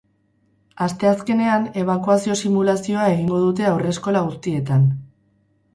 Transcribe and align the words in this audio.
Asteazkenean, 0.85 1.67
ebakuazio-simulazioa 1.83 3.05
egingo 3.13 3.45
dute 3.47 3.71
haurreskola 3.75 4.27
guztietan. 4.31 4.91